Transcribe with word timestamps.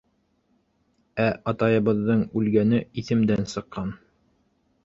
Ә 1.25 1.27
атайыбыҙҙың 1.53 2.25
үлгәне 2.41 2.81
иҫемдән 3.03 3.49
сыҡҡан. 3.55 3.93